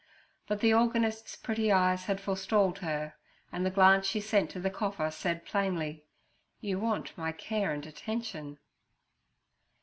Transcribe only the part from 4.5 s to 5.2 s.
the cougher